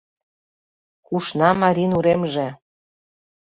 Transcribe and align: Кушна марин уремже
Кушна 1.07 1.49
марин 1.61 1.91
уремже 1.97 2.47